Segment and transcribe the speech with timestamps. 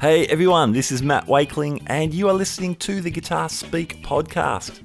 [0.00, 4.80] Hey everyone, this is Matt Wakeling, and you are listening to the Guitar Speak podcast.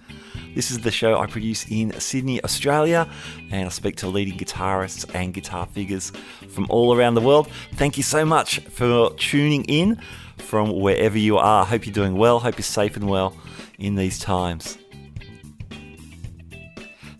[0.55, 3.07] This is the show I produce in Sydney, Australia,
[3.51, 6.11] and I speak to leading guitarists and guitar figures
[6.49, 7.47] from all around the world.
[7.75, 10.01] Thank you so much for tuning in
[10.39, 11.63] from wherever you are.
[11.63, 13.37] Hope you're doing well, hope you're safe and well
[13.77, 14.79] in these times.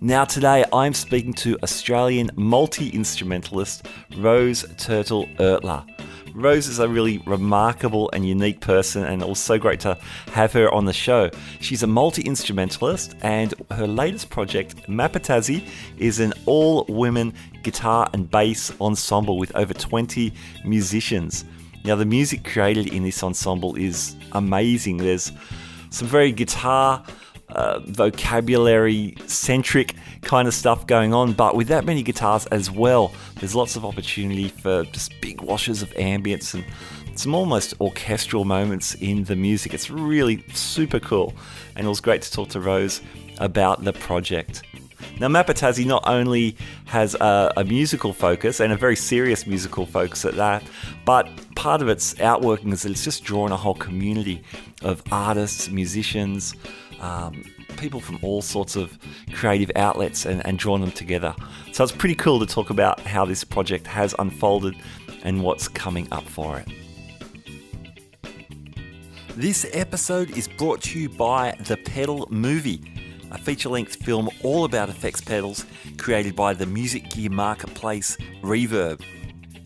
[0.02, 3.88] Now, today I'm speaking to Australian multi instrumentalist
[4.18, 5.88] Rose Turtle Ertler.
[6.36, 9.98] Rose is a really remarkable and unique person, and it was so great to
[10.32, 11.30] have her on the show.
[11.60, 18.30] She's a multi instrumentalist, and her latest project, Mapatazzi, is an all women guitar and
[18.30, 20.34] bass ensemble with over 20
[20.66, 21.46] musicians.
[21.86, 24.98] Now, the music created in this ensemble is amazing.
[24.98, 25.32] There's
[25.92, 27.04] some very guitar
[27.54, 33.14] uh, vocabulary centric kind of stuff going on, but with that many guitars as well,
[33.40, 36.66] there's lots of opportunity for just big washes of ambience and
[37.16, 39.74] some almost orchestral moments in the music.
[39.74, 41.34] It's really super cool,
[41.76, 43.02] and it was great to talk to Rose
[43.40, 44.64] about the project.
[45.20, 50.26] Now, Mapatazzi not only has a, a, musical focus and a very serious musical focus
[50.26, 50.64] at that,
[51.06, 54.42] but part of its outworking is that it's just drawn a whole community
[54.82, 56.56] of artists, musicians,
[57.04, 57.44] um,
[57.78, 58.98] people from all sorts of
[59.34, 61.36] creative outlets and, and drawn them together.
[61.74, 64.76] So it's pretty cool to talk about how this project has unfolded
[65.24, 66.68] and what's coming up for it.
[69.36, 72.82] This episode is brought to you by The Pedal Movie,
[73.32, 75.66] a feature length film all about effects pedals
[75.98, 79.02] created by the music gear marketplace Reverb.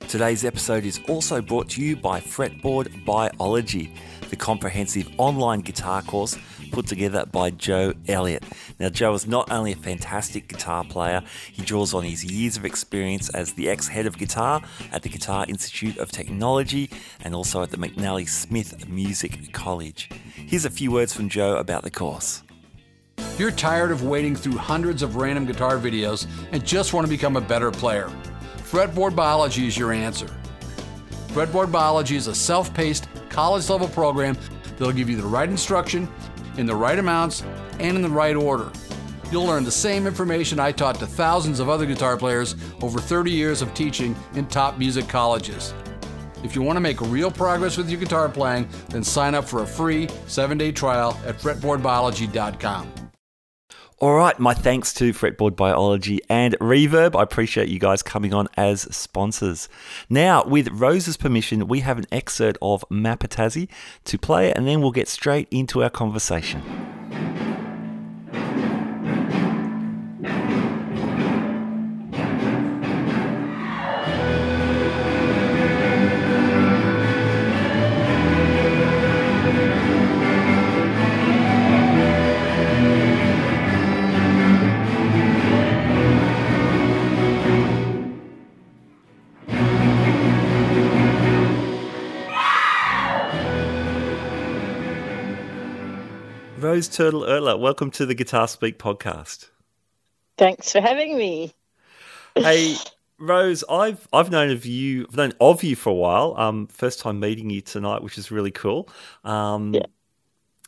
[0.01, 3.95] Today's episode is also brought to you by Fretboard Biology,
[4.29, 6.37] the comprehensive online guitar course
[6.69, 8.45] put together by Joe Elliott.
[8.79, 12.65] Now, Joe is not only a fantastic guitar player, he draws on his years of
[12.65, 14.63] experience as the ex head of guitar
[14.93, 16.91] at the Guitar Institute of Technology
[17.25, 20.11] and also at the McNally Smith Music College.
[20.35, 22.43] Here's a few words from Joe about the course.
[23.19, 27.11] If you're tired of wading through hundreds of random guitar videos and just want to
[27.11, 28.11] become a better player,
[28.59, 30.29] Fretboard Biology is your answer.
[31.29, 34.37] Fretboard Biology is a self paced, college level program
[34.73, 36.09] that'll give you the right instruction
[36.59, 37.43] in the right amounts
[37.79, 38.71] and in the right order.
[39.31, 43.31] You'll learn the same information I taught to thousands of other guitar players over 30
[43.31, 45.75] years of teaching in top music colleges.
[46.43, 49.63] If you want to make real progress with your guitar playing, then sign up for
[49.63, 52.98] a free seven day trial at fretboardbiology.com.
[54.01, 57.19] All right, my thanks to Fretboard Biology and Reverb.
[57.19, 59.69] I appreciate you guys coming on as sponsors.
[60.09, 63.69] Now, with Rose's permission, we have an excerpt of Mapatazzi
[64.05, 66.98] to play, and then we'll get straight into our conversation.
[96.59, 99.51] Rose Turtle Ertler, welcome to the Guitar Speak podcast.
[100.39, 101.55] Thanks for having me.
[102.35, 102.75] hey,
[103.17, 106.35] Rose, I've I've known of you, I've known of you for a while.
[106.37, 108.89] Um, first time meeting you tonight, which is really cool.
[109.23, 109.83] Um, yeah.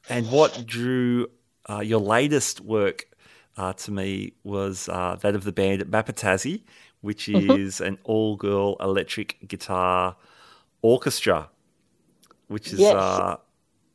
[0.08, 1.26] And what drew
[1.68, 3.08] uh, your latest work
[3.56, 6.62] uh, to me was uh, that of the band Mapatazzi,
[7.00, 7.50] which mm-hmm.
[7.50, 10.14] is an all-girl electric guitar
[10.82, 11.50] orchestra,
[12.46, 13.38] which is yes.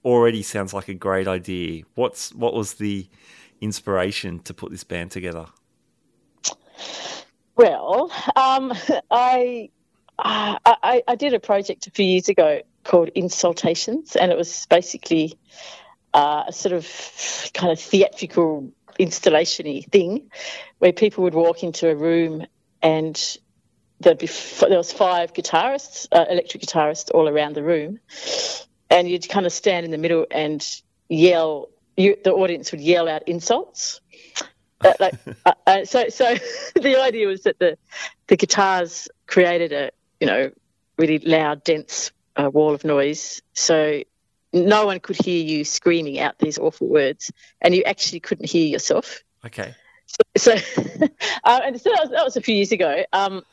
[0.05, 1.83] Already sounds like a great idea.
[1.95, 3.07] What's what was the
[3.59, 5.47] inspiration to put this band together?
[7.55, 8.71] Well, um,
[9.11, 9.69] I,
[10.19, 14.67] uh, I I did a project a few years ago called Insultations, and it was
[14.67, 15.39] basically
[16.13, 20.29] uh, a sort of kind of theatrical installation thing
[20.77, 22.45] where people would walk into a room
[22.81, 23.37] and
[23.99, 24.29] there'd be
[24.69, 27.99] there was five guitarists, uh, electric guitarists, all around the room,
[28.95, 30.65] and you'd kind of stand in the middle and
[31.09, 31.69] yell.
[31.97, 34.01] You, the audience would yell out insults.
[34.81, 35.13] Uh, like,
[35.45, 36.35] uh, uh, so, so
[36.75, 37.77] the idea was that the
[38.27, 40.51] the guitars created a you know
[40.97, 43.41] really loud, dense uh, wall of noise.
[43.53, 44.01] So
[44.53, 47.31] no one could hear you screaming out these awful words,
[47.61, 49.23] and you actually couldn't hear yourself.
[49.45, 49.75] Okay.
[50.05, 50.53] So, so,
[51.43, 53.03] uh, and so that was, that was a few years ago.
[53.11, 53.43] Um,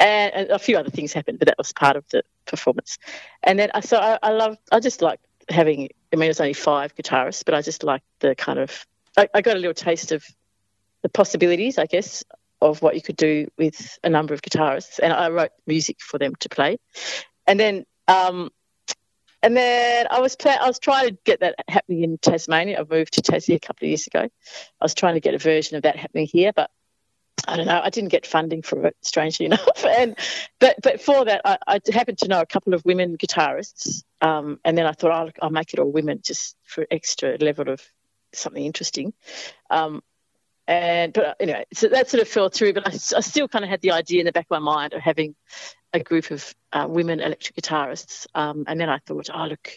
[0.00, 2.98] and, and, a few other things happened, but that was part of the performance.
[3.42, 5.90] And then, uh, so I, I love, I just like having.
[6.12, 8.86] I mean, it's only five guitarists, but I just like the kind of.
[9.16, 10.24] I, I got a little taste of
[11.02, 12.24] the possibilities, I guess,
[12.60, 16.18] of what you could do with a number of guitarists, and I wrote music for
[16.18, 16.78] them to play.
[17.46, 18.50] And then, um,
[19.42, 22.80] and then I was play- I was trying to get that happening in Tasmania.
[22.80, 24.20] I moved to Tassie a couple of years ago.
[24.20, 26.70] I was trying to get a version of that happening here, but
[27.48, 27.80] I don't know.
[27.82, 29.84] I didn't get funding for it, strangely enough.
[29.84, 30.16] And
[30.60, 34.60] but but for that, I, I happened to know a couple of women guitarists, um,
[34.64, 37.82] and then I thought I'll, I'll make it all women just for extra level of
[38.32, 39.14] something interesting.
[39.70, 40.02] Um,
[40.66, 42.74] and but anyway, so that sort of fell through.
[42.74, 44.92] But I, I, still kind of had the idea in the back of my mind
[44.92, 45.34] of having
[45.94, 48.26] a group of uh, women electric guitarists.
[48.34, 49.70] Um, and then I thought, oh look,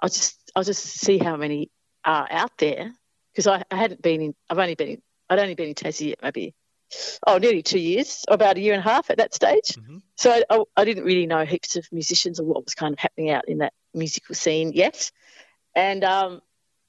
[0.00, 1.70] I'll just I'll just see how many
[2.04, 2.92] are out there
[3.32, 4.34] because I, I, hadn't been in.
[4.48, 5.02] I've only been in.
[5.28, 6.54] I'd only been in Tassie yet, maybe
[7.26, 9.76] oh nearly two years, about a year and a half at that stage.
[9.76, 9.98] Mm-hmm.
[10.16, 13.30] So I, I, didn't really know heaps of musicians or what was kind of happening
[13.30, 15.10] out in that musical scene yet.
[15.74, 16.40] And um,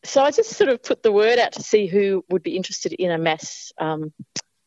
[0.04, 2.94] so I just sort of put the word out to see who would be interested
[2.94, 4.12] in a mass um,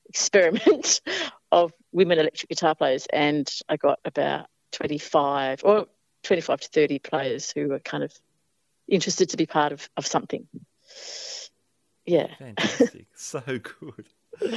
[0.09, 1.01] experiment
[1.53, 5.87] of women electric guitar players, and I got about 25 or
[6.23, 8.13] 25 to 30 players who were kind of
[8.89, 10.47] interested to be part of, of something.
[12.07, 12.29] Yeah.
[12.39, 13.07] Fantastic.
[13.15, 14.09] so good.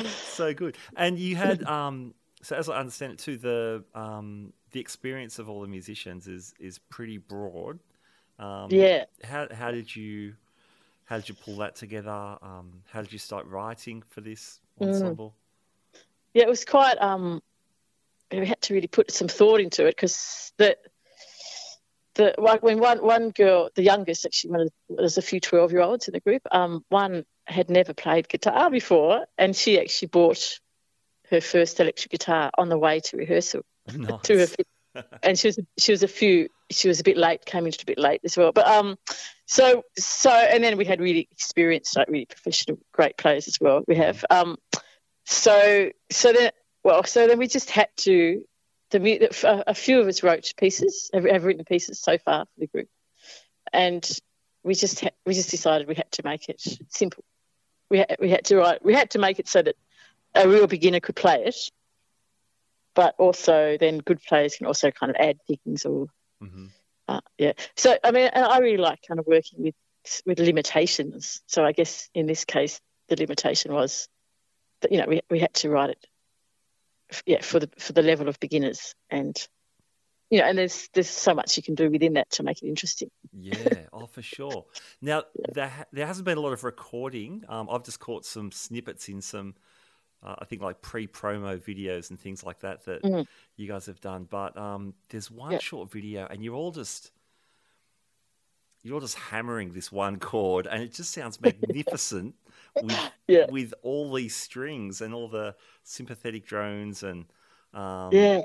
[0.08, 0.78] So good.
[0.96, 5.50] And you had, um, so as I understand it too, the um, the experience of
[5.50, 7.80] all the musicians is is pretty broad.
[8.40, 9.06] Um, yeah.
[9.24, 10.36] How how did you
[11.06, 12.38] how did you pull that together?
[12.42, 14.88] Um, how did you start writing for this mm.
[14.88, 15.34] ensemble?
[15.96, 16.00] Mm.
[16.34, 16.98] Yeah, it was quite.
[17.02, 17.42] Um,
[18.32, 20.78] we had to really put some thought into it because the
[22.16, 25.82] the when one one girl, the youngest, actually, one of there's a few twelve year
[25.82, 26.42] olds in the group.
[26.52, 30.60] Um, one had never played guitar before, and she actually bought
[31.30, 33.62] her first electric guitar on the way to rehearsal
[33.94, 34.22] nice.
[34.24, 37.66] to her, and she was she was a few she was a bit late, came
[37.66, 38.52] in a bit late as well.
[38.52, 38.98] But um,
[39.48, 43.82] so so and then we had really experienced like really professional great players as well
[43.88, 44.58] we have um
[45.26, 46.52] so so then
[46.84, 48.44] well so then we just had to
[48.92, 52.68] the a few of us wrote pieces have, have written pieces so far for the
[52.68, 52.90] group
[53.74, 54.20] and
[54.64, 57.24] we just ha- we just decided we had to make it simple
[57.90, 59.76] we had, we had to write we had to make it so that
[60.36, 61.56] a real beginner could play it
[62.96, 66.08] but also then good players can also kind of add things or
[66.42, 66.68] mm-hmm.
[67.08, 67.54] Uh, yeah.
[67.76, 69.76] So I mean, and I really like kind of working with
[70.26, 71.42] with limitations.
[71.48, 74.10] So I guess in this case, the limitation was
[74.82, 76.08] that you know we we had to write it,
[77.26, 79.36] yeah, for the for the level of beginners, and
[80.30, 82.68] you know, and there's there's so much you can do within that to make it
[82.68, 83.10] interesting.
[83.34, 84.66] Yeah, oh for sure.
[85.02, 85.46] Now yeah.
[85.54, 87.44] there there hasn't been a lot of recording.
[87.48, 89.56] Um, I've just caught some snippets in some.
[90.24, 93.28] Uh, I think like pre-promo videos and things like that that mm.
[93.56, 94.28] you guys have done.
[94.30, 95.60] But um, there's one yeah.
[95.60, 97.12] short video, and you're all just
[98.84, 102.36] you're all just hammering this one chord, and it just sounds magnificent
[102.82, 103.46] with yeah.
[103.50, 107.26] with all these strings and all the sympathetic drones and
[107.74, 108.42] um, yeah,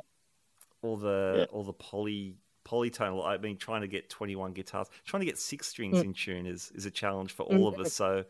[0.82, 3.26] all the all the poly polytonal.
[3.26, 6.04] I mean, trying to get 21 guitars, trying to get six strings mm.
[6.04, 7.92] in tune is is a challenge for all of us.
[7.92, 8.24] So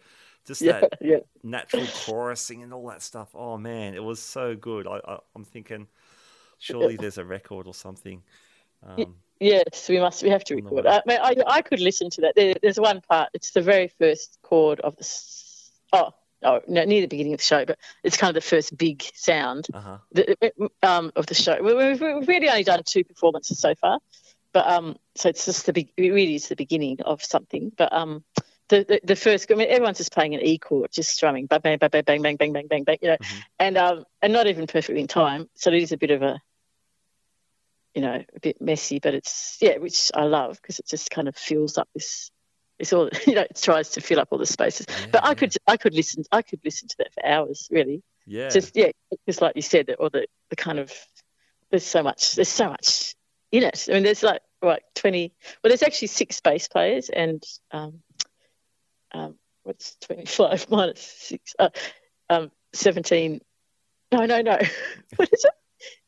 [0.46, 1.18] just yeah, that yeah.
[1.42, 3.30] natural chorusing and all that stuff.
[3.34, 4.86] Oh man, it was so good.
[4.86, 5.86] I, I, am thinking,
[6.58, 8.22] surely there's a record or something.
[8.84, 10.22] Um, yes, we must.
[10.22, 10.86] We have to record.
[10.86, 12.34] I, mean, I, I could listen to that.
[12.34, 13.30] There, there's one part.
[13.34, 15.08] It's the very first chord of the.
[15.92, 18.76] Oh, oh, no, near the beginning of the show, but it's kind of the first
[18.76, 19.98] big sound uh-huh.
[20.12, 21.60] the, um, of the show.
[21.62, 23.98] We've, we've really only done two performances so far,
[24.52, 25.92] but um, so it's just the big.
[25.96, 27.72] It really is the beginning of something.
[27.76, 28.24] But um,
[28.68, 31.60] the, the, the, first, I mean, everyone's just playing an E chord, just strumming, bang,
[31.60, 33.38] bang, bang, bang, bang, bang, bang, bang, bang, bang, you know, mm-hmm.
[33.58, 35.48] and um, and not even perfectly in time.
[35.54, 36.40] So it is a bit of a,
[37.94, 41.28] you know, a bit messy, but it's yeah, which I love because it just kind
[41.28, 42.30] of fills up this.
[42.82, 43.42] It's all you know.
[43.42, 44.86] It tries to fill up all the spaces.
[44.88, 48.02] Yeah, but I could, I could listen, I could listen to that for hours, really.
[48.26, 48.50] Yeah.
[48.50, 48.90] Just yeah,
[49.26, 50.92] just like you said, or the the kind of
[51.70, 53.14] there's so much, there's so much
[53.50, 53.86] in it.
[53.88, 55.32] I mean, there's like like twenty.
[55.62, 58.02] Well, there's actually six bass players and um,
[59.12, 61.54] um, what's 25 minus 6?
[61.58, 61.68] Uh,
[62.28, 63.40] um, 17.
[64.10, 64.58] No, no, no.
[65.16, 65.52] what is it?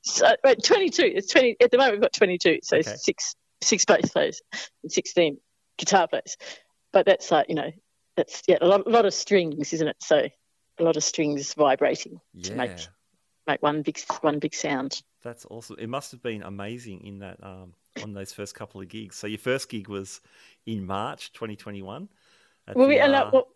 [0.03, 1.03] So, wait, 22.
[1.15, 1.57] It's 20.
[1.61, 2.61] At the moment, we've got 22.
[2.63, 2.95] So okay.
[2.97, 4.43] six six bass players
[4.83, 5.39] and 16
[5.79, 6.37] guitar players.
[6.95, 7.73] But that's like, you know,
[8.17, 9.97] that's yeah, a lot, a lot of strings, isn't it?
[9.99, 10.29] So
[10.79, 12.43] a lot of strings vibrating yeah.
[12.45, 12.71] to make
[13.49, 15.03] make one big one big sound.
[15.25, 15.77] That's awesome.
[15.81, 19.17] It must have been amazing in that um, on those first couple of gigs.
[19.17, 20.21] So your first gig was
[20.67, 22.09] in March 2021.
[22.75, 23.49] Well, we, and, uh, well,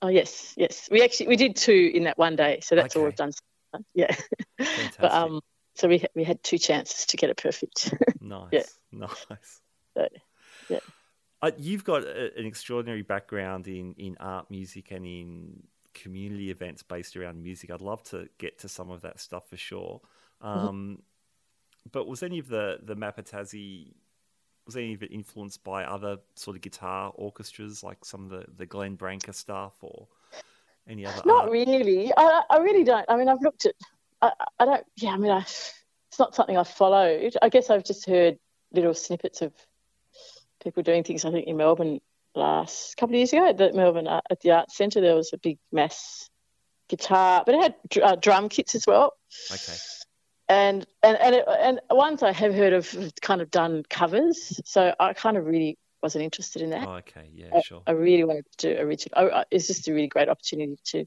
[0.00, 0.88] oh yes, yes.
[0.88, 3.00] We actually we did two in that one day, so that's okay.
[3.00, 3.32] all we've done.
[3.92, 4.14] Yeah,
[5.00, 5.40] but um,
[5.74, 7.92] so we we had two chances to get it perfect.
[8.20, 8.62] nice, yeah.
[8.92, 9.60] nice.
[9.96, 10.08] So,
[10.68, 10.78] yeah.
[11.44, 16.82] Uh, you've got a, an extraordinary background in in art, music, and in community events
[16.82, 17.70] based around music.
[17.70, 20.00] I'd love to get to some of that stuff for sure.
[20.42, 20.58] Mm-hmm.
[20.58, 20.94] Um, mm-hmm.
[21.92, 23.92] But was any of the the Mapatazzi
[24.64, 28.46] was any of it influenced by other sort of guitar orchestras, like some of the
[28.56, 30.08] the Glenn Branca stuff, or
[30.88, 31.20] any other?
[31.26, 31.50] Not art?
[31.50, 32.10] really.
[32.16, 33.04] I, I really don't.
[33.06, 33.74] I mean, I've looked at.
[34.22, 34.84] I, I don't.
[34.96, 37.36] Yeah, I mean, I, it's not something I followed.
[37.42, 38.38] I guess I've just heard
[38.72, 39.52] little snippets of
[40.64, 41.24] people doing things.
[41.24, 42.00] I think in Melbourne
[42.34, 45.32] last couple of years ago at the Melbourne uh, at the Arts Centre, there was
[45.32, 46.28] a big mass
[46.88, 49.14] guitar, but it had uh, drum kits as well.
[49.52, 49.74] Okay
[50.48, 54.94] and and and, it, and ones I have heard of kind of done covers, so
[54.98, 56.86] I kind of really wasn't interested in that.
[56.86, 57.82] Oh, okay, yeah, sure.
[57.86, 59.30] I, I, really wanted to do original.
[59.32, 61.06] I, it's just a really great opportunity to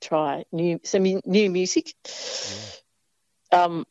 [0.00, 1.94] try new some new music.
[3.52, 3.64] Yeah.
[3.64, 3.86] Um,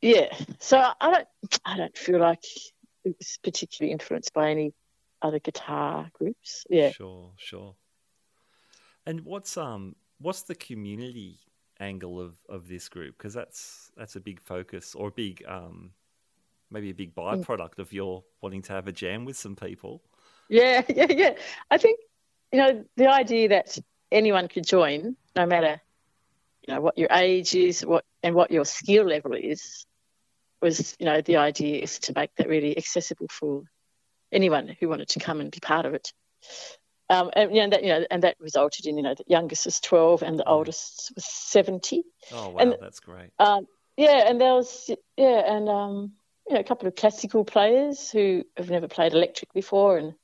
[0.00, 0.34] yeah.
[0.58, 1.28] So I don't
[1.64, 2.44] I don't feel like
[3.42, 4.72] particularly influenced by any
[5.22, 6.66] other guitar groups.
[6.70, 6.90] Yeah.
[6.90, 7.74] Sure, sure.
[9.06, 11.38] And what's um what's the community
[11.80, 15.90] angle of, of this group because that's that's a big focus or a big um,
[16.70, 17.44] maybe a big mm.
[17.44, 20.02] byproduct of your wanting to have a jam with some people.
[20.48, 21.34] Yeah, yeah, yeah.
[21.70, 22.00] I think
[22.52, 23.78] you know the idea that
[24.10, 25.80] anyone could join, no matter
[26.66, 29.86] you know what your age is, what and what your skill level is,
[30.60, 33.62] was you know the idea is to make that really accessible for
[34.32, 36.12] anyone who wanted to come and be part of it.
[37.10, 39.64] Um, and, you know, that, you know, and that resulted in, you know, the youngest
[39.64, 40.50] was 12 and the mm.
[40.50, 42.04] oldest was 70.
[42.32, 43.30] Oh, wow, and, that's great.
[43.38, 46.12] Um, yeah, and there was, yeah, and, um,
[46.46, 50.14] you know, a couple of classical players who have never played electric before and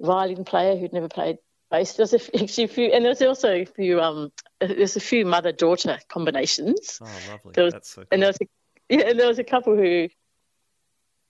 [0.00, 1.38] violin player who'd never played
[1.70, 1.94] bass.
[1.94, 4.30] There's actually a few, and there's also a few, um,
[4.60, 6.98] there's a few mother-daughter combinations.
[7.00, 7.64] Oh, lovely.
[7.64, 8.08] Was, that's so cool.
[8.10, 8.46] And there was a,
[8.88, 10.08] yeah, and there was a couple who,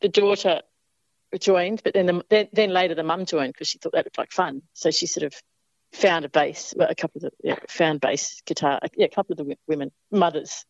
[0.00, 0.62] the daughter
[1.38, 4.18] joined, but then the, then, then later the mum joined because she thought that looked
[4.18, 4.62] like fun.
[4.72, 5.34] So she sort of
[5.92, 6.74] found a bass.
[6.76, 8.80] Well, a couple of the yeah, found bass guitar.
[8.96, 10.64] Yeah, a couple of the women mothers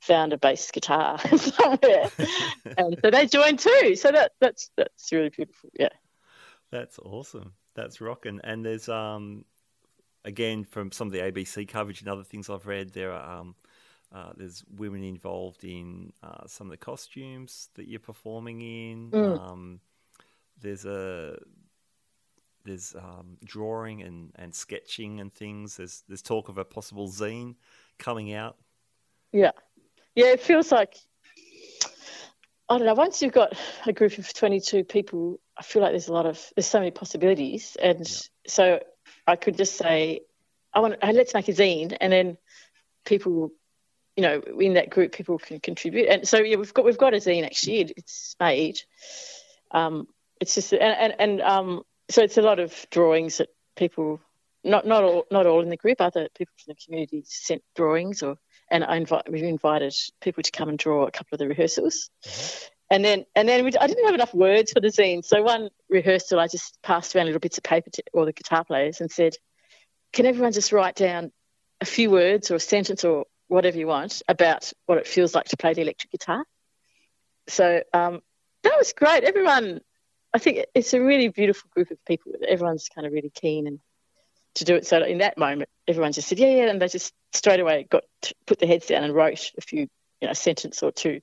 [0.00, 2.10] found a bass guitar somewhere,
[2.76, 3.96] and so they joined too.
[3.96, 5.70] So that that's that's really beautiful.
[5.78, 5.90] Yeah,
[6.70, 7.52] that's awesome.
[7.74, 8.40] That's rocking.
[8.44, 9.44] And there's um
[10.24, 13.54] again from some of the ABC coverage and other things I've read, there are um.
[14.14, 19.10] Uh, there's women involved in uh, some of the costumes that you're performing in.
[19.10, 19.40] Mm.
[19.40, 19.80] Um,
[20.60, 21.36] there's a
[22.64, 25.76] there's um, drawing and, and sketching and things.
[25.76, 27.56] There's there's talk of a possible zine
[27.98, 28.56] coming out.
[29.32, 29.50] Yeah,
[30.14, 30.26] yeah.
[30.26, 30.94] It feels like
[32.68, 32.94] I don't know.
[32.94, 33.52] Once you've got
[33.84, 36.90] a group of 22 people, I feel like there's a lot of there's so many
[36.90, 38.16] possibilities, and yeah.
[38.46, 38.80] so
[39.26, 40.20] I could just say,
[40.72, 42.38] I want let's make a zine, and then
[43.04, 43.50] people,
[44.16, 47.14] you know, in that group, people can contribute, and so yeah, we've got we've got
[47.14, 47.92] a zine actually.
[47.96, 48.80] It's made.
[49.70, 50.06] Um,
[50.40, 54.20] it's just and and, and um, so it's a lot of drawings that people
[54.62, 58.22] not not all not all in the group other people from the community sent drawings
[58.22, 58.36] or
[58.70, 62.10] and I invite we've invited people to come and draw a couple of the rehearsals.
[62.26, 62.70] Mm-hmm.
[62.90, 65.24] And then, and then we, I didn't have enough words for the zine.
[65.24, 68.62] So one rehearsal, I just passed around little bits of paper to all the guitar
[68.62, 69.34] players and said,
[70.12, 71.32] "Can everyone just write down
[71.80, 75.46] a few words or a sentence or whatever you want about what it feels like
[75.46, 76.44] to play the electric guitar?"
[77.48, 78.20] So um,
[78.62, 79.24] that was great.
[79.24, 79.80] Everyone
[80.34, 82.32] I think it's a really beautiful group of people.
[82.46, 83.78] Everyone's kind of really keen and
[84.54, 84.86] to do it.
[84.86, 88.02] So in that moment, everyone just said, yeah, yeah, and they just straight away got
[88.44, 89.88] put their heads down and wrote a few,
[90.20, 91.20] you know, sentence or two.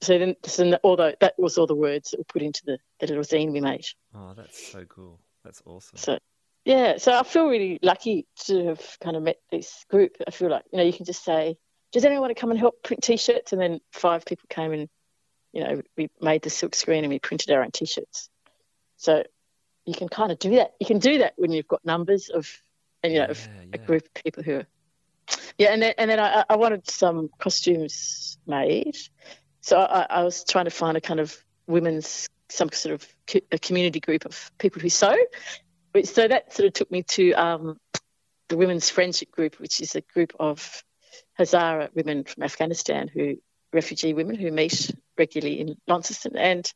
[0.00, 3.06] So then, so although that was all the words that were put into the, the
[3.06, 3.86] little zine we made.
[4.12, 5.20] Oh, that's so cool.
[5.44, 5.96] That's awesome.
[5.96, 6.18] So
[6.66, 10.16] yeah, so I feel really lucky to have kind of met this group.
[10.26, 11.56] I feel like you know you can just say,
[11.92, 13.52] does anyone want to come and help print T-shirts?
[13.52, 14.88] And then five people came and
[15.56, 18.28] you know, we made the silk screen and we printed our own t-shirts.
[18.98, 19.22] So
[19.86, 20.72] you can kind of do that.
[20.78, 22.46] You can do that when you've got numbers of,
[23.02, 23.68] and you know, yeah, yeah.
[23.72, 24.66] a group of people who are,
[25.56, 25.72] yeah.
[25.72, 28.98] And then and then I, I wanted some costumes made,
[29.62, 31.34] so I, I, was trying to find a kind of
[31.66, 35.16] women's some sort of a community group of people who sew.
[36.04, 37.78] So that sort of took me to um,
[38.48, 40.84] the Women's Friendship Group, which is a group of
[41.38, 43.36] Hazara women from Afghanistan who
[43.72, 46.36] refugee women who meet regularly in Launceston.
[46.36, 46.70] And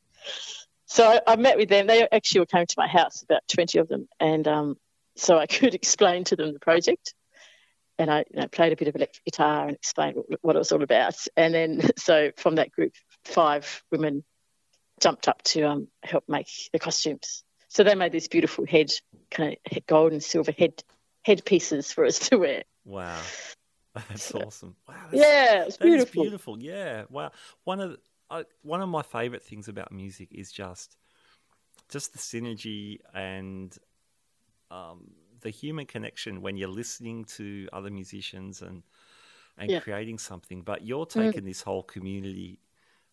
[0.86, 1.86] so I, I, met with them.
[1.86, 4.08] They actually all came to my house, about 20 of them.
[4.18, 4.76] And um,
[5.16, 7.14] so I could explain to them the project.
[7.98, 10.58] and I you know, played a bit of electric guitar and explained what, what it
[10.58, 11.16] was all about.
[11.36, 12.92] And then, so from that group,
[13.24, 14.24] five women
[15.00, 17.42] jumped up to um, help make the costumes.
[17.70, 18.90] So they made these beautiful head,
[19.30, 20.82] kind of gold and silver head
[21.22, 22.64] head pieces for us to wear.
[22.84, 23.20] Wow,
[23.94, 24.74] that's so, awesome!
[24.88, 26.22] Wow, that's, yeah, it's beautiful.
[26.22, 26.60] beautiful.
[26.60, 27.30] Yeah, wow.
[27.62, 27.98] One of the,
[28.28, 30.96] uh, one of my favorite things about music is just
[31.88, 33.78] just the synergy and
[34.72, 38.82] um, the human connection when you're listening to other musicians and
[39.58, 39.78] and yeah.
[39.78, 40.62] creating something.
[40.62, 41.10] But you're mm.
[41.10, 41.46] taking mm.
[41.46, 42.58] this whole community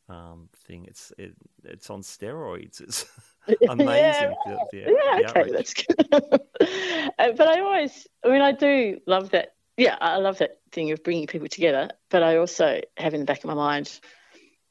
[0.10, 0.86] um, thing.
[0.86, 2.82] It's it, it's on steroids.
[3.50, 3.96] It's amazing.
[3.96, 6.42] yeah, the, the, yeah the okay, that's good.
[7.20, 9.54] Uh, but I always, I mean, I do love that.
[9.78, 11.90] Yeah, I love that thing of bringing people together.
[12.10, 14.00] But I also have in the back of my mind,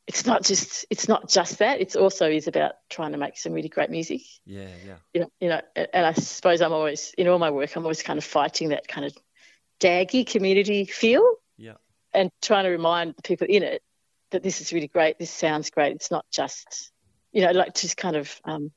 [0.07, 1.81] it's not just it's not just that.
[1.81, 4.21] It's also is about trying to make some really great music.
[4.45, 4.97] Yeah, yeah.
[5.15, 8.03] You know, you know, and I suppose I'm always in all my work, I'm always
[8.03, 9.17] kind of fighting that kind of
[9.81, 11.37] daggy community feel.
[11.57, 11.75] Yeah.
[12.13, 13.83] And trying to remind the people in it
[14.31, 15.19] that this is really great.
[15.19, 15.95] This sounds great.
[15.95, 16.93] It's not just,
[17.33, 18.73] you know, like just kind of, um,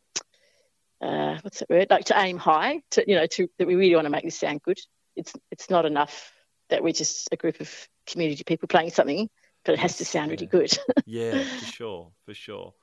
[1.01, 1.87] uh, what's that word?
[1.89, 2.81] Like to aim high.
[2.91, 4.79] To you know, to that we really want to make this sound good.
[5.15, 6.31] It's it's not enough
[6.69, 9.29] that we're just a group of community people playing something,
[9.63, 10.77] but it has to sound really good.
[11.05, 12.73] yeah, for sure, for sure.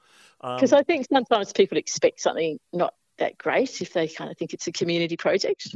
[0.41, 4.37] Because um, I think sometimes people expect something not that great if they kind of
[4.37, 5.75] think it's a community project,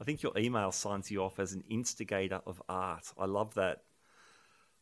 [0.00, 3.12] I think your email signs you off as an instigator of art.
[3.18, 3.82] I love that.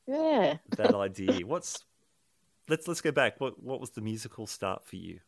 [0.06, 0.58] Yeah.
[0.76, 1.44] that idea.
[1.44, 1.84] What's
[2.68, 3.40] let's let's go back.
[3.40, 5.18] What what was the musical start for you?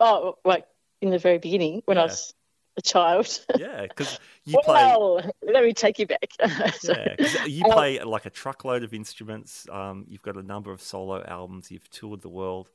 [0.00, 0.66] Oh, like
[1.00, 2.02] in the very beginning when yeah.
[2.02, 2.34] I was
[2.76, 3.44] a child.
[3.56, 4.74] Yeah, because you play.
[4.74, 6.32] Well, let me take you back.
[6.78, 9.66] so, yeah, you um, play um, like a truckload of instruments.
[9.70, 11.70] Um, you've got a number of solo albums.
[11.70, 12.70] You've toured the world,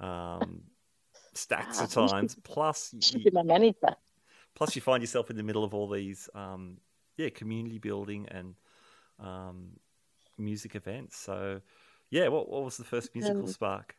[0.00, 0.62] um,
[1.34, 2.36] stacks of times.
[2.42, 3.94] Plus, you, be my manager.
[4.54, 6.78] Plus, you find yourself in the middle of all these, um,
[7.16, 8.54] yeah, community building and
[9.20, 9.70] um,
[10.36, 11.16] music events.
[11.16, 11.60] So,
[12.10, 13.94] yeah, what what was the first musical spark?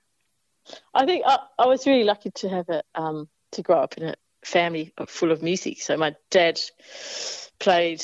[0.93, 2.85] I think I, I was really lucky to have it
[3.51, 5.81] to grow up in a family full of music.
[5.81, 6.59] So my dad
[7.59, 8.03] played,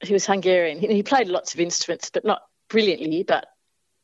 [0.00, 0.78] he was Hungarian.
[0.78, 3.22] He played lots of instruments, but not brilliantly.
[3.22, 3.46] But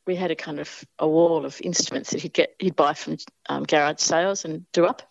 [0.06, 3.18] we had a kind of a wall of instruments that he'd get, he'd buy from
[3.48, 5.02] um, garage sales and do up,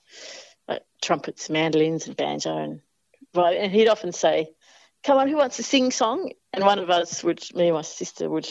[0.67, 2.58] like trumpets, mandolins, and banjo.
[2.58, 2.82] And
[3.34, 4.50] right, and he'd often say,
[5.04, 7.82] "Come on, who wants to sing song?" And one of us would, me and my
[7.82, 8.50] sister would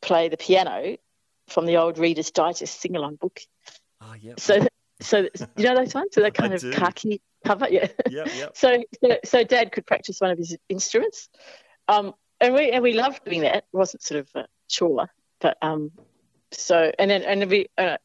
[0.00, 0.96] play the piano
[1.48, 3.40] from the old Reader's Digest sing along book.
[4.00, 4.34] Oh, yeah.
[4.38, 4.66] So
[5.00, 6.72] so you know those ones, so that kind I of do.
[6.72, 7.88] khaki cover, yeah.
[8.08, 8.48] Yeah, yeah.
[8.54, 11.28] so, so, so Dad could practice one of his instruments,
[11.88, 13.56] um, and we and we loved doing that.
[13.56, 15.10] It wasn't sort of a chore,
[15.40, 15.92] but um,
[16.52, 17.66] so and then and we.
[17.76, 17.96] Uh,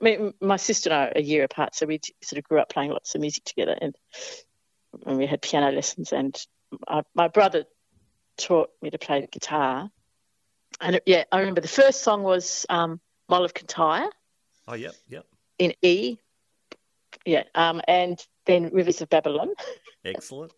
[0.00, 2.68] me, my sister and I are a year apart, so we sort of grew up
[2.68, 3.96] playing lots of music together, and,
[5.04, 6.12] and we had piano lessons.
[6.12, 6.40] And
[6.86, 7.64] I, my brother
[8.36, 9.90] taught me to play the guitar,
[10.80, 14.08] and it, yeah, I remember the first song was um, "Mull of Kintyre."
[14.68, 15.26] Oh, yep, yep.
[15.58, 16.18] In E,
[17.24, 19.50] yeah, um, and then Rivers of Babylon.
[20.04, 20.52] Excellent.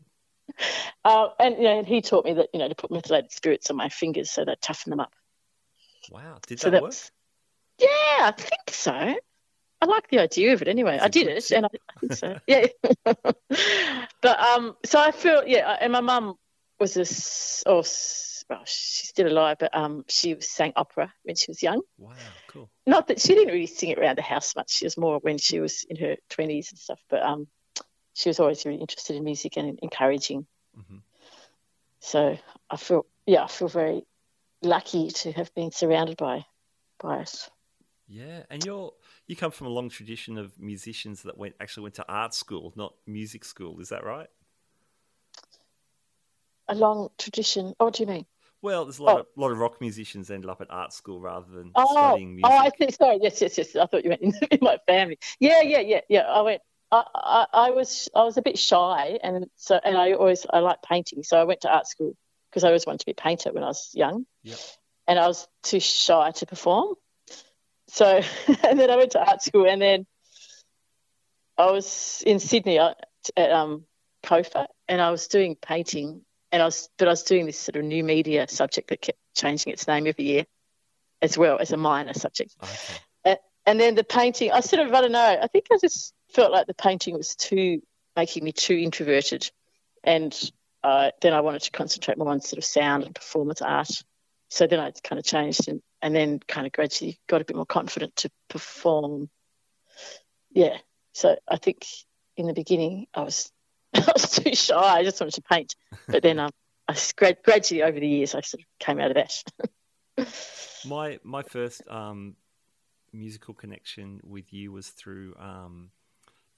[1.05, 3.77] uh, and you know, he taught me that you know to put methylated spirits on
[3.77, 5.13] my fingers so they toughen them up.
[6.11, 6.91] Wow, did so that, that work?
[6.91, 7.11] Was,
[7.79, 8.93] Yeah, I think so.
[8.93, 10.99] I like the idea of it anyway.
[11.01, 12.39] I did it, and I, I think so.
[12.47, 12.67] yeah.
[14.23, 16.37] but um, so I feel yeah, and my mum
[16.81, 17.83] was a oh
[18.49, 21.81] well, she's still alive, but um, she sang opera when she was young.
[21.99, 22.15] Wow,
[22.49, 22.71] cool.
[22.87, 24.71] Not that she didn't really sing it around the house much.
[24.71, 27.01] She was more when she was in her twenties and stuff.
[27.09, 27.49] But um,
[28.15, 30.47] she was always really interested in music and encouraging.
[30.79, 30.99] Mm-hmm.
[32.01, 32.39] So
[32.71, 34.03] I feel yeah, I feel very
[34.63, 36.47] lucky to have been surrounded by
[36.99, 37.49] by it.
[38.09, 38.93] Yeah, and you're
[39.27, 42.73] you come from a long tradition of musicians that went actually went to art school,
[42.77, 43.81] not music school.
[43.81, 44.29] Is that right?
[46.69, 47.75] A long tradition.
[47.79, 48.27] Oh, what do you mean?
[48.67, 49.21] Well, there's a lot, oh.
[49.21, 52.51] of, lot of rock musicians ended up at art school rather than oh, studying music.
[52.51, 53.21] Oh, I think sorry.
[53.23, 53.77] Yes, yes, yes.
[53.77, 55.21] I thought you meant in, in my family.
[55.39, 56.23] Yeah, yeah, yeah, yeah.
[56.23, 56.63] I went.
[56.91, 60.59] I, I, I, was I was a bit shy, and so and I always I
[60.59, 62.17] like painting, so I went to art school
[62.51, 64.27] because I always wanted to be a painter when I was young.
[64.43, 64.59] Yep.
[65.07, 66.97] And I was too shy to perform,
[67.87, 68.21] so
[68.65, 70.07] and then I went to art school, and then
[71.57, 72.97] I was in Sydney at,
[73.37, 73.85] at um,
[74.25, 76.23] COFA, and I was doing painting
[76.57, 79.19] and I was, but I was doing this sort of new media subject that kept
[79.35, 80.47] changing its name every year,
[81.21, 82.57] as well as a minor subject.
[82.63, 82.73] Okay.
[83.27, 86.15] And, and then the painting, I sort of, I don't know, I think I just
[86.33, 87.83] felt like the painting was too
[88.17, 89.51] making me too introverted,
[90.03, 90.51] and
[90.83, 93.91] uh, then I wanted to concentrate more on sort of sound and performance art.
[94.49, 97.57] So then I kind of changed and, and then kind of gradually got a bit
[97.57, 99.29] more confident to perform.
[100.53, 100.79] Yeah.
[101.13, 101.85] So I think
[102.35, 103.53] in the beginning I was
[104.09, 104.99] I was too shy.
[104.99, 105.75] I just wanted to paint.
[106.09, 106.51] But then um,
[106.89, 106.97] I
[107.43, 109.43] gradually over the years, I sort of came out of that.
[110.87, 112.37] my my first um,
[113.13, 115.91] musical connection with you was through um,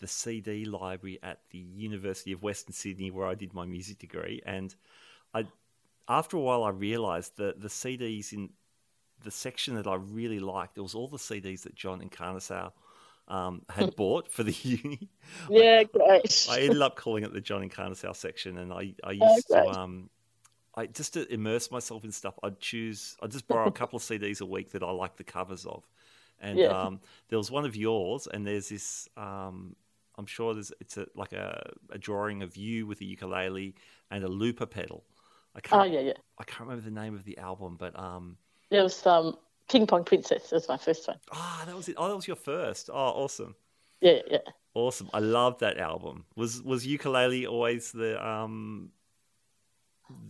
[0.01, 4.42] the CD library at the University of Western Sydney, where I did my music degree.
[4.44, 4.74] And
[5.35, 5.46] I,
[6.09, 8.51] after a while, I realised that the CDs in
[9.24, 12.72] the section that I really liked, it was all the CDs that John Encarnação
[13.28, 15.08] um, had bought for the uni.
[15.50, 16.46] Yeah, great.
[16.50, 19.62] I ended up calling it the John Encarnação section, and I, I oh, used oh,
[19.62, 20.10] to, um,
[20.74, 22.38] I just to immerse myself in stuff.
[22.42, 25.24] I'd choose, I'd just borrow a couple of CDs a week that I like the
[25.24, 25.84] covers of,
[26.40, 26.68] and yeah.
[26.68, 29.08] um, there was one of yours, and there's this.
[29.16, 29.76] Um,
[30.16, 33.74] I'm sure there's it's a, like a, a drawing of you with a ukulele
[34.10, 35.04] and a looper pedal.
[35.54, 36.12] I can't, oh yeah, yeah.
[36.38, 38.36] I can't remember the name of the album, but um,
[38.70, 39.36] it was um
[39.68, 41.18] Ping Pong Princess was my first one.
[41.33, 41.96] Ah, oh, that was it.
[41.98, 42.88] Oh, that was your first.
[42.90, 43.54] Oh, awesome.
[44.00, 44.38] Yeah, yeah.
[44.74, 45.11] Awesome.
[45.12, 46.24] I love that album.
[46.37, 48.90] Was was ukulele always the um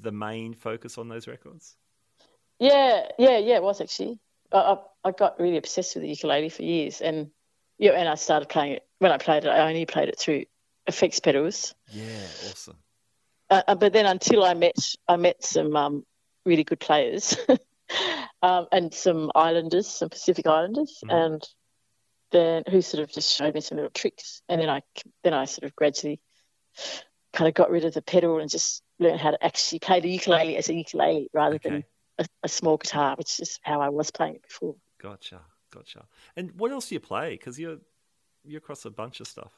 [0.00, 1.76] the main focus on those records?
[2.58, 3.56] Yeah, yeah, yeah.
[3.56, 4.18] It was actually.
[4.50, 7.30] I, I, I got really obsessed with the ukulele for years, and
[7.78, 8.86] yeah, and I started playing it.
[8.98, 10.44] When I played it, I only played it through
[10.86, 11.74] effects pedals.
[11.92, 12.78] Yeah, awesome.
[13.50, 16.06] Uh, uh but then until I met I met some um,
[16.44, 17.36] really good players
[18.42, 21.12] um, and some islanders, some Pacific Islanders, mm.
[21.12, 21.42] and
[22.30, 24.82] then who sort of just showed me some little tricks, and then I
[25.24, 26.20] then I sort of gradually
[27.32, 30.10] kind of got rid of the pedal and just learned how to actually play the
[30.10, 31.68] ukulele as a ukulele rather okay.
[31.68, 31.84] than
[32.18, 34.74] a, a, small guitar, which is how I was playing it before.
[35.00, 35.40] Gotcha,
[35.72, 36.06] gotcha.
[36.36, 37.30] And what else do you play?
[37.30, 37.78] Because you're
[38.44, 39.52] you're across a bunch of stuff.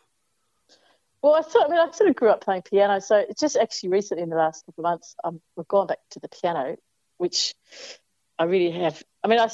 [1.23, 3.57] Well, I thought, I mean, I sort of grew up playing piano, so it's just
[3.57, 6.77] actually recently in the last couple of months, um, I've gone back to the piano,
[7.19, 7.55] which
[8.41, 9.03] I really have.
[9.23, 9.51] I mean, I,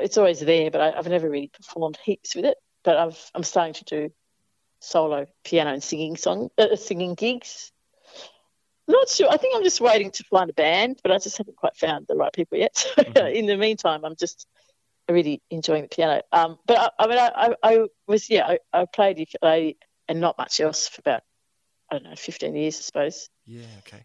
[0.00, 2.58] it's always there, but I, have never really performed heaps with it.
[2.82, 4.12] But I've, I'm starting to do
[4.80, 7.70] solo piano and singing song, uh, singing gigs.
[8.88, 9.30] Not sure.
[9.30, 12.06] I think I'm just waiting to find a band, but I just haven't quite found
[12.08, 12.76] the right people yet.
[12.76, 13.34] So mm-hmm.
[13.34, 14.46] in the meantime, I'm just
[15.08, 16.20] really enjoying the piano.
[16.32, 20.36] Um, but I, I mean, I, I, was yeah, I, I played ukulele and not
[20.36, 21.22] much else for about
[21.90, 23.28] I don't know, 15 years, I suppose.
[23.46, 23.66] Yeah.
[23.86, 24.04] Okay.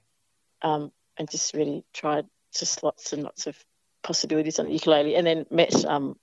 [0.61, 3.57] Um, and just really tried just lots and lots of
[4.03, 6.17] possibilities on the ukulele, and then met um,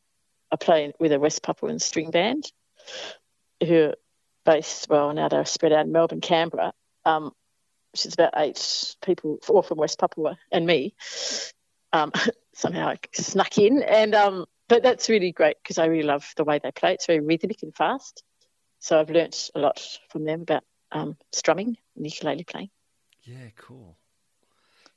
[0.50, 2.50] I play with a West Papuan string band
[3.64, 3.94] who are
[4.44, 6.72] based well now they're spread out in Melbourne, Canberra,
[7.04, 7.32] um,
[7.92, 10.94] which is about eight people, all from West Papua, and me.
[11.92, 12.12] Um,
[12.54, 16.44] somehow I snuck in, and um, but that's really great because I really love the
[16.44, 16.94] way they play.
[16.94, 18.22] It's very rhythmic and fast.
[18.78, 22.70] So I've learnt a lot from them about um, strumming and ukulele playing.
[23.22, 23.96] Yeah, cool.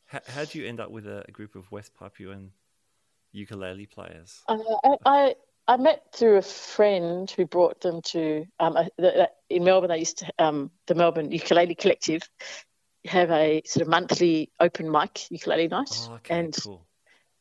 [0.06, 2.52] How, how do you end up with a, a group of West Papuan
[3.32, 4.42] ukulele players?
[4.48, 5.36] Uh, I, I,
[5.68, 9.90] I met through a friend who brought them to um, the, in Melbourne.
[9.90, 12.24] They used to um, the Melbourne Ukulele Collective
[13.06, 16.86] have a sort of monthly open mic ukulele night, oh, okay, and cool.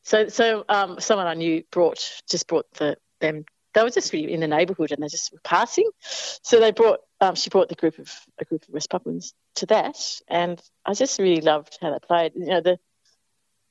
[0.03, 3.45] so so um, someone I knew brought just brought the them.
[3.75, 7.01] They were just really in the neighbourhood and they just were passing, so they brought
[7.21, 9.97] um, she brought the group of a group of West Papuans to that,
[10.29, 12.33] and I just really loved how they played.
[12.35, 12.79] You know the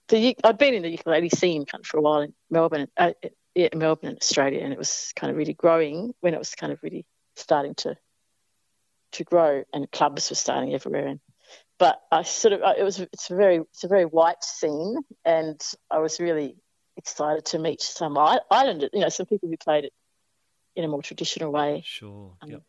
[0.09, 2.87] the I'd been in the ukulele scene kind of for a while in Melbourne.
[2.97, 3.13] Uh,
[3.55, 6.71] yeah, Melbourne and Australia, and it was kind of really growing when it was kind
[6.71, 7.97] of really starting to
[9.13, 11.07] to grow, and clubs were starting everywhere.
[11.07, 11.19] And
[11.79, 15.59] but I sort of it was it's a very it's a very white scene, and
[15.89, 16.55] I was really
[16.97, 19.93] excited to meet some island, you know, some people who played it
[20.75, 21.83] in a more traditional way.
[21.85, 22.33] Sure.
[22.41, 22.63] Um, yep.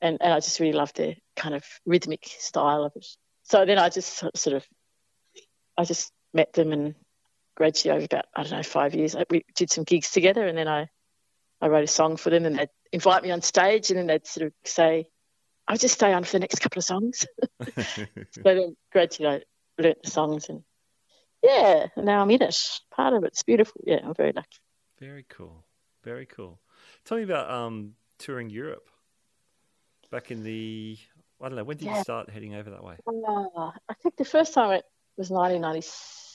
[0.00, 3.06] And and I just really loved their kind of rhythmic style of it.
[3.44, 4.66] So then I just sort of,
[5.78, 6.94] I just met them and
[7.56, 10.68] gradually over about I don't know five years we did some gigs together, and then
[10.68, 10.88] I
[11.60, 14.26] I wrote a song for them, and they'd invite me on stage, and then they'd
[14.26, 15.08] sort of say,
[15.66, 17.26] "I'll just stay on for the next couple of songs."
[17.82, 18.06] so
[18.44, 20.62] then gradually I learnt the songs, and
[21.42, 22.56] yeah, now I'm in it.
[22.94, 23.80] Part of it's beautiful.
[23.84, 24.58] Yeah, I'm very lucky.
[25.00, 25.64] Very cool.
[26.04, 26.60] Very cool.
[27.04, 28.88] Tell me about um, touring Europe.
[30.10, 30.96] Back in the,
[31.40, 31.96] I don't know, when did yeah.
[31.96, 32.96] you start heading over that way?
[33.08, 34.84] Uh, I think the first time it
[35.16, 36.25] was 1996.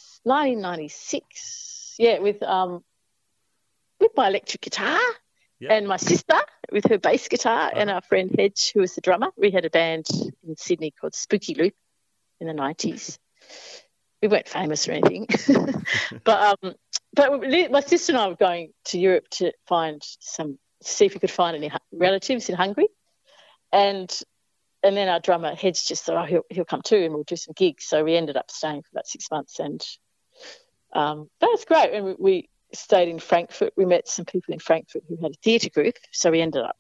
[1.98, 2.84] Yeah, with um,
[4.00, 5.00] with my electric guitar
[5.60, 5.72] yep.
[5.72, 6.36] and my sister
[6.72, 7.74] with her bass guitar uh-huh.
[7.76, 9.30] and our friend Hedge, who was the drummer.
[9.38, 10.08] We had a band
[10.48, 11.74] in Sydney called Spooky Loop
[12.40, 13.18] in the 90s.
[14.22, 15.28] We weren't famous or anything,
[16.24, 16.76] but um,
[17.16, 21.20] but my sister and I were going to Europe to find some, see if we
[21.20, 22.88] could find any relatives in Hungary,
[23.72, 24.12] and
[24.84, 27.36] and then our drummer Hedge just thought, oh, he'll, he'll come too, and we'll do
[27.36, 27.86] some gigs.
[27.86, 29.84] So we ended up staying for about six months, and
[30.94, 31.94] um, that was great.
[31.94, 33.74] And we, we stayed in Frankfurt.
[33.76, 36.78] We met some people in Frankfurt who had a theatre group, so we ended up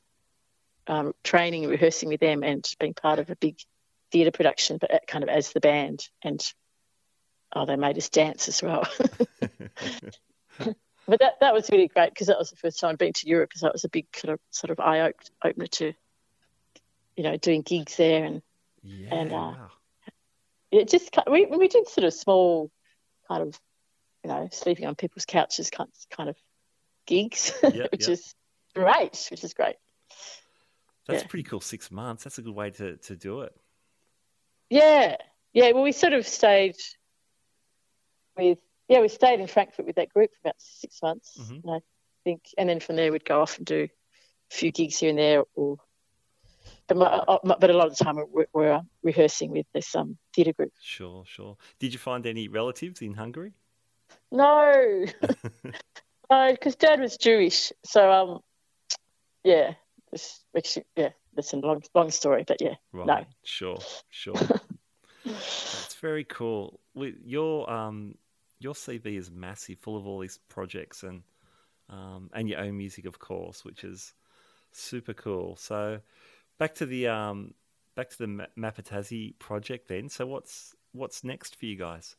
[0.87, 3.57] um, training and rehearsing with them and being part of a big
[4.11, 6.07] theatre production, but kind of as the band.
[6.21, 6.41] And
[7.55, 8.87] oh, they made us dance as well.
[10.59, 13.27] but that that was really great because that was the first time I'd been to
[13.27, 15.93] Europe, because that was a big kind of sort of eye opener to,
[17.15, 18.41] you know, doing gigs there and
[18.83, 19.69] yeah, and uh, wow.
[20.71, 22.71] it just we we did sort of small
[23.27, 23.59] kind of
[24.23, 26.35] you know, sleeping on people's couches kind kind of
[27.05, 28.09] gigs, yep, which yep.
[28.09, 28.35] is
[28.75, 29.75] great, which is great.
[31.07, 31.27] That's yeah.
[31.27, 31.61] pretty cool.
[31.61, 32.23] Six months.
[32.23, 33.53] That's a good way to, to do it.
[34.69, 35.17] Yeah.
[35.53, 35.71] Yeah.
[35.71, 36.75] Well, we sort of stayed
[38.37, 41.37] with, yeah, we stayed in Frankfurt with that group for about six months.
[41.39, 41.69] Mm-hmm.
[41.69, 41.79] I
[42.23, 42.43] think.
[42.57, 43.87] And then from there, we'd go off and do
[44.51, 45.43] a few gigs here and there.
[45.55, 45.77] Or,
[46.87, 50.17] but, my, uh, but a lot of the time, we're, we're rehearsing with this um,
[50.35, 50.71] theatre group.
[50.81, 51.57] Sure, sure.
[51.79, 53.53] Did you find any relatives in Hungary?
[54.31, 55.05] No,
[56.29, 57.71] no, because Dad was Jewish.
[57.83, 58.39] So um,
[59.43, 59.73] yeah,
[60.11, 63.07] this actually, yeah, that's a long, long story, but yeah, right.
[63.07, 63.25] no.
[63.43, 64.35] Sure, sure.
[65.23, 66.79] That's very cool.
[66.95, 68.15] Your um,
[68.59, 71.21] your CV is massive, full of all these projects and
[71.89, 74.13] um, and your own music, of course, which is
[74.71, 75.55] super cool.
[75.57, 75.99] So,
[76.57, 77.53] back to the um,
[77.95, 80.09] back to the Mapatazzi project then.
[80.09, 82.15] So, what's what's next for you guys?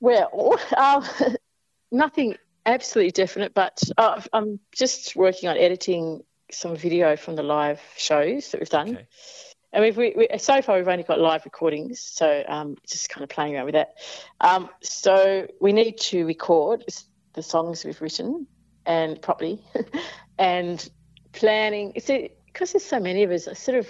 [0.00, 1.08] Well, uh,
[1.92, 7.80] nothing absolutely definite, but uh, I'm just working on editing some video from the live
[7.96, 8.90] shows that we've done.
[8.90, 9.06] Okay.
[9.72, 13.24] And we've, we, we, so far we've only got live recordings, so um, just kind
[13.24, 13.94] of playing around with that.
[14.40, 16.84] Um, so we need to record
[17.32, 18.46] the songs we've written
[18.86, 19.64] and properly,
[20.38, 20.88] and
[21.32, 21.92] planning.
[21.92, 23.88] Because there's so many of us, I sort of,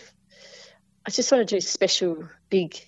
[1.07, 2.81] I just want to do special big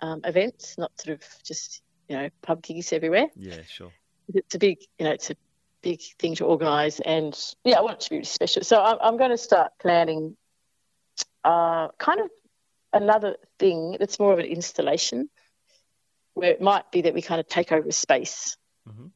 [0.00, 3.28] um, events, not sort of just you know, pub gigs everywhere.
[3.36, 3.92] Yeah, sure.
[4.32, 5.36] It's a big, you know, it's a
[5.82, 8.64] big thing to organise, and yeah, I want it to be really special.
[8.64, 10.36] So I'm, I'm going to start planning,
[11.44, 12.30] uh, kind of
[12.92, 15.28] another thing that's more of an installation,
[16.32, 18.56] where it might be that we kind of take over a space.
[18.88, 19.06] Mm-hmm.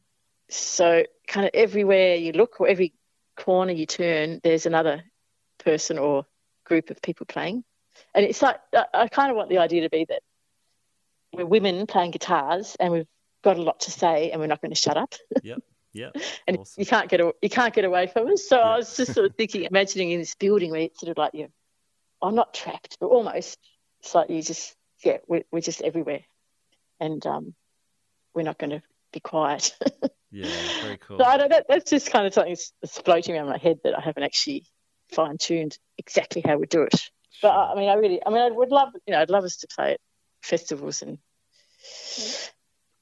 [0.51, 2.92] So kind of everywhere you look, or every
[3.37, 5.05] corner you turn, there's another
[5.59, 6.27] person or
[6.64, 7.64] group of people playing,
[8.14, 10.20] and it's like I, I kind of want the idea to be that
[11.33, 13.07] we're women playing guitars and we've
[13.43, 15.14] got a lot to say and we're not going to shut up.
[15.43, 15.62] Yep.
[15.95, 16.11] Yeah.
[16.47, 16.81] and awesome.
[16.81, 18.47] you can't get you can't get away from us.
[18.47, 21.17] So I was just sort of thinking, imagining in this building where it's sort of
[21.17, 21.49] like you,
[22.21, 23.59] I'm not trapped, but almost.
[24.01, 26.21] It's like you just yeah, we're, we're just everywhere,
[27.01, 27.55] and um,
[28.35, 29.77] we're not going to be quiet.
[30.31, 30.49] yeah,
[30.83, 31.19] very cool.
[31.19, 33.97] So I know that that's just kind of something that's floating around my head that
[33.97, 34.67] I haven't actually
[35.11, 36.97] fine tuned exactly how we do it.
[36.97, 37.11] Sure.
[37.43, 39.57] But I mean, I really, I mean, I would love, you know, I'd love us
[39.59, 40.01] to play it
[40.42, 41.18] festivals and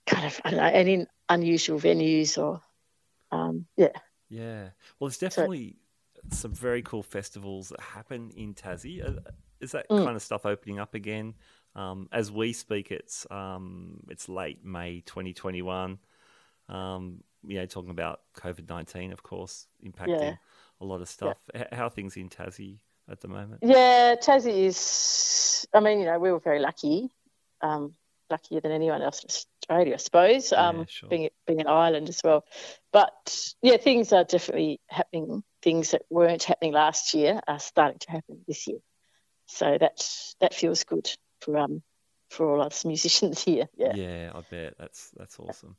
[0.06, 2.60] kind of I don't know, and in unusual venues or
[3.32, 3.88] um, yeah.
[4.28, 4.68] Yeah.
[4.98, 5.76] Well, there's definitely
[6.30, 9.04] so, some very cool festivals that happen in Tassie.
[9.04, 9.20] Uh,
[9.60, 10.04] is that mm.
[10.04, 11.34] kind of stuff opening up again?
[11.74, 15.98] Um, as we speak, it's um, it's late May 2021.
[16.68, 20.34] Um, you know, talking about COVID 19, of course, impacting yeah.
[20.80, 21.36] a lot of stuff.
[21.54, 21.66] Yeah.
[21.72, 22.78] How are things in Tassie
[23.10, 23.60] at the moment?
[23.62, 25.68] Yeah, Tassie is.
[25.72, 27.10] I mean, you know, we were very lucky
[27.60, 27.94] um,
[28.30, 30.52] luckier than anyone else in Australia, I suppose.
[30.52, 31.10] Um, Yeah, sure.
[31.10, 32.44] being being an island as well,
[32.92, 35.42] but yeah, things are definitely happening.
[35.62, 38.78] Things that weren't happening last year are starting to happen this year.
[39.46, 40.08] So that
[40.40, 41.08] that feels good
[41.40, 41.82] for um
[42.30, 43.68] for all us musicians here.
[43.76, 45.76] Yeah, Yeah, I bet that's that's awesome.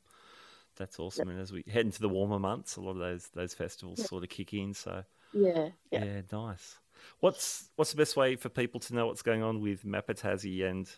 [0.76, 1.28] That's awesome.
[1.28, 4.22] And as we head into the warmer months, a lot of those those festivals sort
[4.22, 4.74] of kick in.
[4.74, 6.20] So yeah, yeah, yeah.
[6.32, 6.76] nice.
[7.20, 10.88] What's what's the best way for people to know what's going on with Mapatazzi and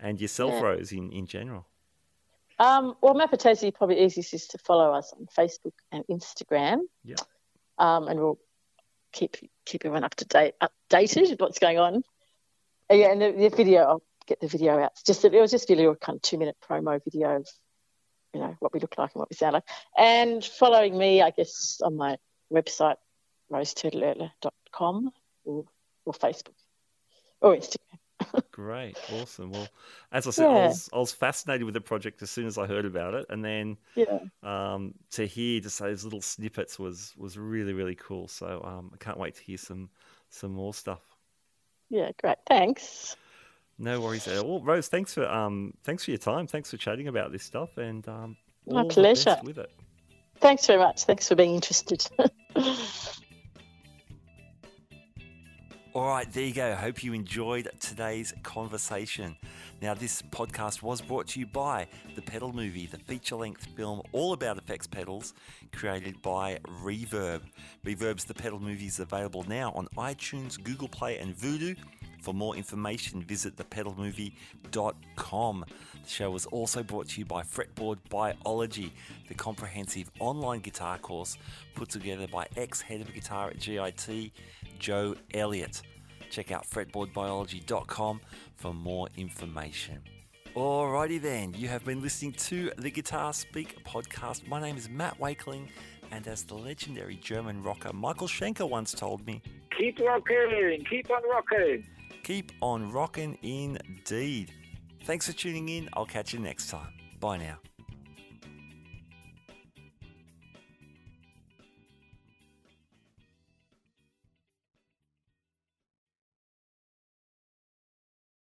[0.00, 0.62] and yourself, Yeah.
[0.62, 1.66] Rose, in, in general?
[2.58, 6.80] Um, well, Mapatazzi probably easiest is to follow us on Facebook and Instagram.
[7.04, 7.16] Yeah.
[7.78, 8.38] Um, and we'll
[9.12, 12.02] keep keep everyone up to date, updated with what's going on.
[12.90, 14.92] Uh, yeah, and the, the video, I'll get the video out.
[14.92, 17.48] It's just it was just a little kind of two minute promo video of
[18.34, 19.64] you know what we look like and what we sound like.
[19.96, 22.16] And following me, I guess, on my
[22.52, 22.96] website,
[23.52, 25.10] roseturtleertler.com
[25.44, 25.64] or,
[26.04, 26.54] or Facebook
[27.40, 27.87] or Instagram.
[28.50, 29.52] Great, awesome.
[29.52, 29.68] Well,
[30.10, 32.66] as I said, I, was, I was fascinated with the project as soon as I
[32.66, 34.18] heard about it, and then Yeah.
[34.42, 38.26] um, to hear just those little snippets was was really really cool.
[38.28, 39.90] So um, I can't wait to hear some
[40.30, 41.02] some more stuff.
[41.88, 42.38] Yeah, great.
[42.48, 43.16] Thanks.
[43.78, 44.88] No worries at all, Rose.
[44.88, 46.46] Thanks for um, thanks for your time.
[46.48, 49.40] Thanks for chatting about this stuff, and um, My all the best pleasure.
[49.44, 49.70] with it.
[50.40, 51.04] Thanks very much.
[51.04, 52.04] Thanks for being interested.
[55.98, 56.76] All right, there you go.
[56.76, 59.36] Hope you enjoyed today's conversation.
[59.82, 64.02] Now, this podcast was brought to you by The Pedal Movie, the feature length film
[64.12, 65.34] all about effects pedals
[65.72, 67.40] created by Reverb.
[67.84, 71.74] Reverb's The Pedal Movie is available now on iTunes, Google Play, and Vudu.
[72.20, 75.64] For more information, visit thepedalmovie.com.
[76.02, 78.92] The show was also brought to you by Fretboard Biology,
[79.28, 81.36] the comprehensive online guitar course
[81.74, 84.32] put together by ex head of guitar at GIT,
[84.78, 85.82] Joe Elliott.
[86.30, 88.20] Check out fretboardbiology.com
[88.56, 90.00] for more information.
[90.54, 94.46] Alrighty then, you have been listening to the Guitar Speak podcast.
[94.48, 95.68] My name is Matt Wakeling,
[96.10, 99.40] and as the legendary German rocker Michael Schenker once told me,
[99.76, 101.84] Keep rocking, keep on rocking.
[102.28, 104.52] Keep on rocking indeed.
[105.04, 105.88] Thanks for tuning in.
[105.94, 106.92] I'll catch you next time.
[107.20, 107.67] Bye now.